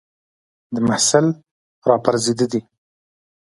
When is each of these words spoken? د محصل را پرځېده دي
د 0.73 0.75
محصل 0.87 1.25
را 1.87 1.95
پرځېده 2.05 2.45
دي 2.51 2.61